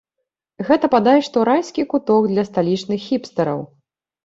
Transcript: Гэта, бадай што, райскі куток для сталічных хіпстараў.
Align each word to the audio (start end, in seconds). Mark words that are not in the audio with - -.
Гэта, 0.69 0.89
бадай 0.95 1.21
што, 1.27 1.43
райскі 1.51 1.87
куток 1.93 2.27
для 2.33 2.49
сталічных 2.51 2.99
хіпстараў. 3.07 3.65